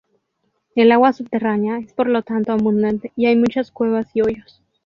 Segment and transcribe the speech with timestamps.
[0.73, 4.63] El agua subterránea es por lo tanto abundante, y hay muchas cuevas y hoyos.